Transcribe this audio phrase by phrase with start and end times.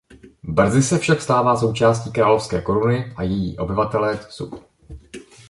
[0.43, 4.59] Brzy se však stává součástí královské koruny a její obyvatelé byli tudíž svobodní.